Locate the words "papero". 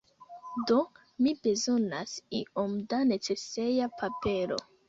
4.03-4.63